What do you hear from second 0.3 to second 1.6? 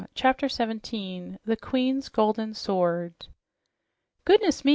17 THE